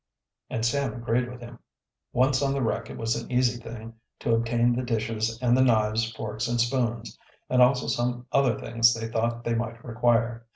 And 0.49 0.65
Sam 0.65 0.95
agreed 0.95 1.29
with 1.29 1.41
him. 1.41 1.59
Once 2.11 2.41
on 2.41 2.53
the 2.53 2.61
wreck 2.63 2.89
it 2.89 2.97
was 2.97 3.15
an 3.15 3.31
easy 3.31 3.61
thing 3.61 3.93
to 4.21 4.33
obtain 4.33 4.73
the 4.73 4.81
dishes 4.81 5.37
and 5.43 5.55
the 5.55 5.61
knives, 5.61 6.11
forks 6.13 6.47
and 6.47 6.59
spoons, 6.59 7.19
and 7.51 7.61
also 7.61 7.85
some 7.85 8.25
other 8.31 8.57
things 8.57 8.95
they 8.95 9.07
thought 9.09 9.43
they 9.43 9.53
might 9.53 9.85
require. 9.85 10.47